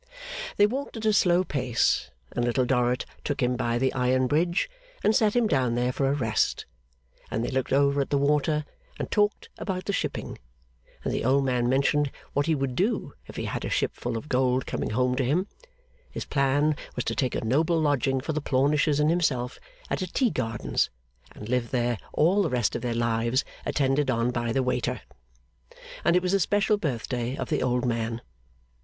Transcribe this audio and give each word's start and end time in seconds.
They 0.57 0.65
walked 0.65 0.97
at 0.97 1.05
a 1.05 1.13
slow 1.13 1.43
pace, 1.43 2.09
and 2.31 2.43
Little 2.43 2.65
Dorrit 2.65 3.05
took 3.23 3.43
him 3.43 3.55
by 3.55 3.77
the 3.77 3.93
Iron 3.93 4.25
Bridge 4.25 4.67
and 5.03 5.15
sat 5.15 5.35
him 5.35 5.45
down 5.45 5.75
there 5.75 5.91
for 5.91 6.07
a 6.09 6.13
rest, 6.15 6.65
and 7.29 7.45
they 7.45 7.51
looked 7.51 7.71
over 7.71 8.01
at 8.01 8.09
the 8.09 8.17
water 8.17 8.65
and 8.97 9.11
talked 9.11 9.49
about 9.59 9.85
the 9.85 9.93
shipping, 9.93 10.39
and 11.03 11.13
the 11.13 11.23
old 11.23 11.45
man 11.45 11.69
mentioned 11.69 12.09
what 12.33 12.47
he 12.47 12.55
would 12.55 12.73
do 12.75 13.13
if 13.27 13.35
he 13.35 13.45
had 13.45 13.63
a 13.63 13.69
ship 13.69 13.91
full 13.93 14.17
of 14.17 14.27
gold 14.27 14.65
coming 14.65 14.89
home 14.89 15.13
to 15.17 15.23
him 15.23 15.45
(his 16.09 16.25
plan 16.25 16.75
was 16.95 17.05
to 17.05 17.13
take 17.13 17.35
a 17.35 17.45
noble 17.45 17.79
lodging 17.79 18.19
for 18.21 18.33
the 18.33 18.41
Plornishes 18.41 18.99
and 18.99 19.11
himself 19.11 19.59
at 19.91 20.01
a 20.01 20.11
Tea 20.11 20.31
Gardens, 20.31 20.89
and 21.33 21.47
live 21.47 21.69
there 21.69 21.99
all 22.11 22.41
the 22.41 22.49
rest 22.49 22.75
of 22.75 22.81
their 22.81 22.95
lives, 22.95 23.45
attended 23.67 24.09
on 24.09 24.31
by 24.31 24.51
the 24.51 24.63
waiter), 24.63 25.01
and 26.03 26.15
it 26.15 26.23
was 26.23 26.33
a 26.33 26.39
special 26.39 26.77
birthday 26.77 27.37
of 27.37 27.49
the 27.49 27.61
old 27.61 27.85
man. 27.85 28.23